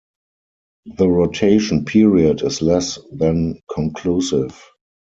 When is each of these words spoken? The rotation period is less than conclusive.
The 0.97 1.07
rotation 1.07 1.85
period 1.85 2.41
is 2.41 2.63
less 2.63 2.97
than 3.11 3.61
conclusive. 3.71 4.59